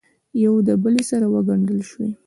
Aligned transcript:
یو 0.43 0.53
دبلې 0.67 1.03
سره 1.09 1.25
وګنډل 1.33 1.79
شوې 1.89 2.09